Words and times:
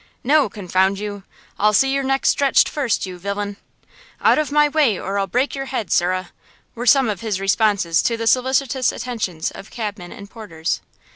"No, 0.23 0.49
confound 0.49 0.97
you!" 0.97 1.25
"I'll 1.59 1.73
see 1.73 1.93
your 1.93 2.01
neck 2.01 2.25
stretched 2.25 2.67
first, 2.67 3.05
you 3.05 3.19
villain!" 3.19 3.57
"Out 4.19 4.39
of 4.39 4.51
my 4.51 4.67
way, 4.67 4.97
or 4.99 5.19
I'll 5.19 5.27
break 5.27 5.53
your 5.53 5.65
head, 5.65 5.91
sirrah!" 5.91 6.31
were 6.73 6.87
some 6.87 7.07
of 7.07 7.21
his 7.21 7.39
responses 7.39 8.01
to 8.01 8.17
the 8.17 8.25
solicitous 8.25 8.91
attentions 8.91 9.51
of 9.51 9.69
cabmen 9.69 10.11
and 10.11 10.27
porters. 10.27 10.81